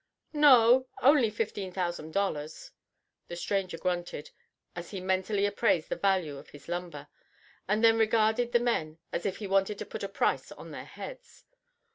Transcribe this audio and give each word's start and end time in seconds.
"N 0.33 0.43
o 0.45 0.57
o, 0.73 0.87
only 1.03 1.29
fifteen 1.29 1.71
thousand 1.71 2.11
dollars." 2.11 2.71
The 3.27 3.35
stranger 3.35 3.77
grunted, 3.77 4.31
as 4.75 4.89
he 4.89 4.99
mentally 4.99 5.45
appraised 5.45 5.89
the 5.89 5.95
value 5.95 6.39
of 6.39 6.49
his 6.49 6.67
lumber, 6.67 7.07
and 7.67 7.83
then 7.83 7.99
regarded 7.99 8.51
the 8.51 8.59
men 8.59 8.97
as 9.13 9.27
if 9.27 9.37
he 9.37 9.45
wanted 9.45 9.77
to 9.77 9.85
put 9.85 10.01
a 10.01 10.09
price 10.09 10.51
on 10.53 10.71
their 10.71 10.85
heads. 10.85 11.45